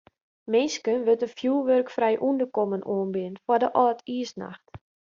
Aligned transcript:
Minsken 0.51 0.99
wurdt 1.05 1.25
in 1.27 1.35
fjoerwurkfrij 1.37 2.15
ûnderkommen 2.27 2.83
oanbean 2.93 3.35
foar 3.45 3.59
de 3.63 3.69
âldjiersnacht. 3.83 4.67